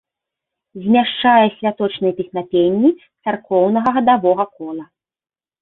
Змяшчае 0.85 1.43
святочныя 1.57 2.13
песнапенні 2.21 2.89
царкоўнага 3.23 3.89
гадавога 3.99 4.45
кола. 4.57 4.85